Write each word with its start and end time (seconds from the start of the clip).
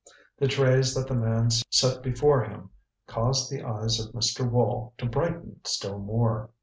The 0.39 0.47
trays 0.47 0.95
that 0.95 1.07
the 1.07 1.13
man 1.13 1.51
set 1.69 2.01
before 2.01 2.43
him 2.43 2.71
caused 3.05 3.51
the 3.51 3.61
eyes 3.61 3.99
of 3.99 4.13
Mr. 4.15 4.49
Wall 4.49 4.95
to 4.97 5.05
brighten 5.05 5.61
still 5.63 5.99
more. 5.99 6.49